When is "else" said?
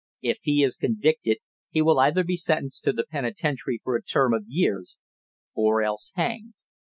5.83-6.11